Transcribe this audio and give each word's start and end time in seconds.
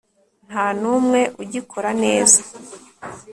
nta 0.49 0.65
n'umwe 0.79 1.21
ugikora 1.41 1.89
neza 2.03 2.39